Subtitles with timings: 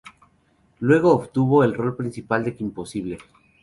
[0.79, 3.19] Luego, obtuvo el rol principal de "Kim Possible".